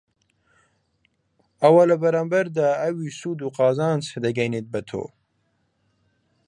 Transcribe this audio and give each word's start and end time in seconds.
ئەوا 1.61 1.83
لە 1.89 1.95
بەرامبەردا 2.03 2.67
ئەویش 2.81 3.13
سوود 3.21 3.39
و 3.43 3.53
قازانج 3.57 4.03
دەگەیەنێت 4.25 4.67
بەتۆ 4.73 5.03